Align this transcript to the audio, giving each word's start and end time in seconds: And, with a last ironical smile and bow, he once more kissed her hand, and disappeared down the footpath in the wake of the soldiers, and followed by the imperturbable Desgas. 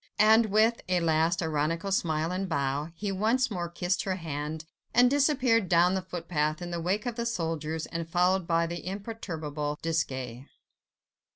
And, 0.17 0.47
with 0.47 0.81
a 0.89 0.99
last 0.99 1.43
ironical 1.43 1.91
smile 1.91 2.31
and 2.31 2.49
bow, 2.49 2.89
he 2.95 3.11
once 3.11 3.51
more 3.51 3.69
kissed 3.69 4.01
her 4.01 4.15
hand, 4.15 4.65
and 4.95 5.11
disappeared 5.11 5.69
down 5.69 5.93
the 5.93 6.01
footpath 6.01 6.59
in 6.59 6.71
the 6.71 6.81
wake 6.81 7.05
of 7.05 7.17
the 7.17 7.25
soldiers, 7.27 7.85
and 7.85 8.09
followed 8.09 8.47
by 8.47 8.65
the 8.65 8.83
imperturbable 8.87 9.77
Desgas. 9.83 10.47